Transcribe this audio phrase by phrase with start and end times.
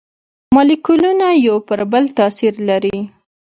[0.55, 2.97] مالیکولونه یو پر بل تاثیر لري.